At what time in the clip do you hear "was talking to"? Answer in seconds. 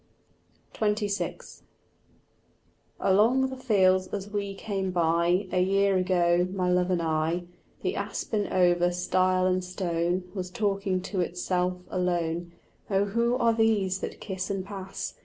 10.33-11.21